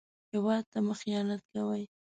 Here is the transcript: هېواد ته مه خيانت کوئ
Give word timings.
هېواد 0.33 0.63
ته 0.71 0.79
مه 0.85 0.93
خيانت 0.99 1.41
کوئ 1.51 1.83